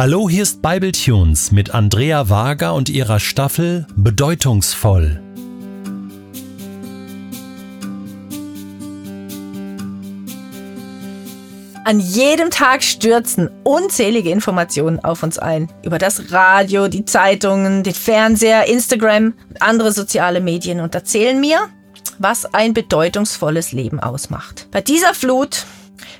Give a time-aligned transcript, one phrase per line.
[0.00, 5.20] Hallo, hier ist Bibletunes mit Andrea Wager und ihrer Staffel Bedeutungsvoll.
[11.84, 15.70] An jedem Tag stürzen unzählige Informationen auf uns ein.
[15.84, 21.58] Über das Radio, die Zeitungen, den Fernseher, Instagram und andere soziale Medien und erzählen mir,
[22.18, 24.66] was ein bedeutungsvolles Leben ausmacht.
[24.70, 25.66] Bei dieser Flut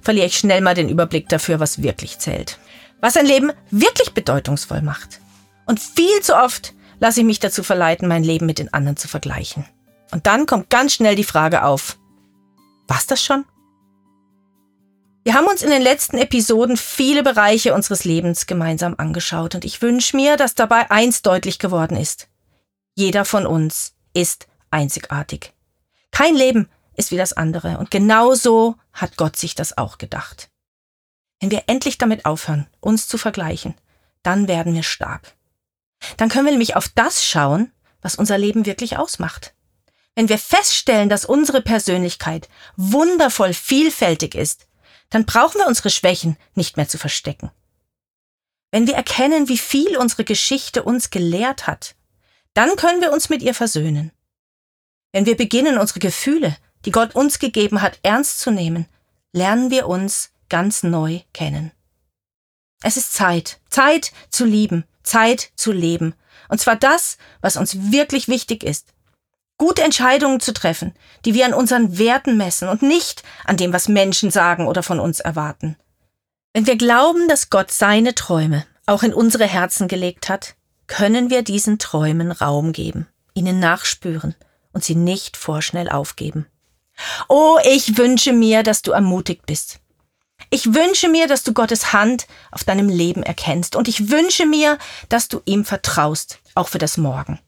[0.00, 2.58] verliere ich schnell mal den Überblick dafür, was wirklich zählt
[3.00, 5.20] was ein Leben wirklich bedeutungsvoll macht.
[5.66, 9.08] Und viel zu oft lasse ich mich dazu verleiten, mein Leben mit den anderen zu
[9.08, 9.64] vergleichen.
[10.10, 11.98] Und dann kommt ganz schnell die Frage auf,
[12.86, 13.44] was das schon?
[15.24, 19.82] Wir haben uns in den letzten Episoden viele Bereiche unseres Lebens gemeinsam angeschaut und ich
[19.82, 22.28] wünsche mir, dass dabei eins deutlich geworden ist.
[22.94, 25.52] Jeder von uns ist einzigartig.
[26.12, 30.48] Kein Leben ist wie das andere und genau so hat Gott sich das auch gedacht.
[31.40, 33.74] Wenn wir endlich damit aufhören, uns zu vergleichen,
[34.22, 35.34] dann werden wir stark.
[36.16, 39.54] Dann können wir nämlich auf das schauen, was unser Leben wirklich ausmacht.
[40.14, 44.66] Wenn wir feststellen, dass unsere Persönlichkeit wundervoll vielfältig ist,
[45.10, 47.50] dann brauchen wir unsere Schwächen nicht mehr zu verstecken.
[48.70, 51.94] Wenn wir erkennen, wie viel unsere Geschichte uns gelehrt hat,
[52.52, 54.12] dann können wir uns mit ihr versöhnen.
[55.12, 58.86] Wenn wir beginnen, unsere Gefühle, die Gott uns gegeben hat, ernst zu nehmen,
[59.32, 61.72] lernen wir uns ganz neu kennen.
[62.82, 66.14] Es ist Zeit, Zeit zu lieben, Zeit zu leben.
[66.48, 68.92] Und zwar das, was uns wirklich wichtig ist.
[69.58, 73.88] Gute Entscheidungen zu treffen, die wir an unseren Werten messen und nicht an dem, was
[73.88, 75.76] Menschen sagen oder von uns erwarten.
[76.52, 80.54] Wenn wir glauben, dass Gott seine Träume auch in unsere Herzen gelegt hat,
[80.86, 84.36] können wir diesen Träumen Raum geben, ihnen nachspüren
[84.72, 86.46] und sie nicht vorschnell aufgeben.
[87.28, 89.80] Oh, ich wünsche mir, dass du ermutigt bist,
[90.50, 94.78] ich wünsche mir, dass du Gottes Hand auf deinem Leben erkennst und ich wünsche mir,
[95.08, 97.38] dass du ihm vertraust, auch für das Morgen.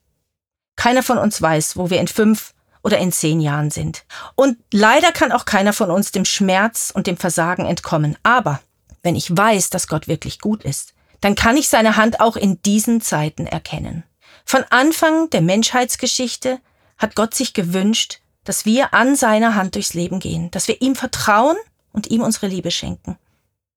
[0.76, 4.04] Keiner von uns weiß, wo wir in fünf oder in zehn Jahren sind.
[4.34, 8.16] Und leider kann auch keiner von uns dem Schmerz und dem Versagen entkommen.
[8.22, 8.60] Aber
[9.02, 12.62] wenn ich weiß, dass Gott wirklich gut ist, dann kann ich seine Hand auch in
[12.62, 14.04] diesen Zeiten erkennen.
[14.44, 16.60] Von Anfang der Menschheitsgeschichte
[16.96, 20.96] hat Gott sich gewünscht, dass wir an seiner Hand durchs Leben gehen, dass wir ihm
[20.96, 21.56] vertrauen
[21.92, 23.18] und ihm unsere Liebe schenken.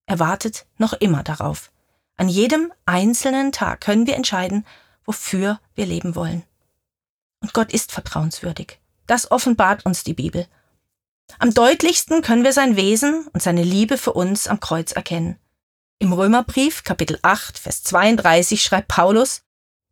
[0.05, 1.71] Er wartet noch immer darauf.
[2.17, 4.65] An jedem einzelnen Tag können wir entscheiden,
[5.05, 6.43] wofür wir leben wollen.
[7.41, 8.79] Und Gott ist vertrauenswürdig.
[9.07, 10.47] Das offenbart uns die Bibel.
[11.39, 15.37] Am deutlichsten können wir sein Wesen und seine Liebe für uns am Kreuz erkennen.
[15.99, 19.43] Im Römerbrief Kapitel 8, Vers 32 schreibt Paulus,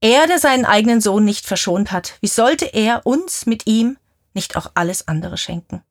[0.01, 3.97] er, der seinen eigenen Sohn nicht verschont hat, wie sollte er uns mit ihm
[4.33, 5.83] nicht auch alles andere schenken?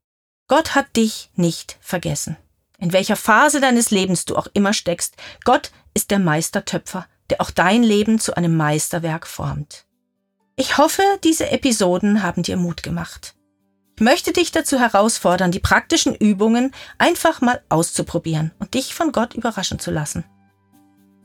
[0.51, 2.37] Gott hat dich nicht vergessen.
[2.77, 7.53] In welcher Phase deines Lebens du auch immer steckst, Gott ist der Meistertöpfer, der auch
[7.53, 9.85] dein Leben zu einem Meisterwerk formt.
[10.57, 13.37] Ich hoffe, diese Episoden haben dir Mut gemacht.
[13.95, 19.35] Ich möchte dich dazu herausfordern, die praktischen Übungen einfach mal auszuprobieren und dich von Gott
[19.35, 20.25] überraschen zu lassen.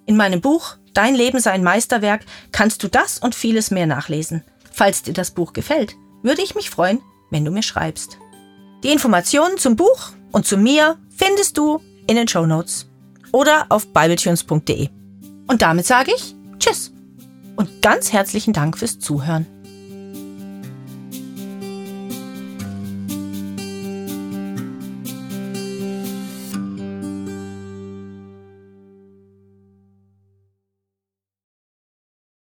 [0.06, 2.22] In meinem Buch Dein Leben sei ein Meisterwerk
[2.52, 4.44] kannst du das und vieles mehr nachlesen.
[4.72, 8.20] Falls dir das Buch gefällt, würde ich mich freuen, wenn du mir schreibst.
[8.86, 12.88] Die Informationen zum Buch und zu mir findest du in den Show Notes
[13.32, 14.90] oder auf bibletunes.de.
[15.48, 16.94] Und damit sage ich Tschüss
[17.56, 19.48] und ganz herzlichen Dank fürs Zuhören.